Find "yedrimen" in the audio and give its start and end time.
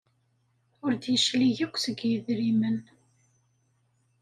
2.09-2.77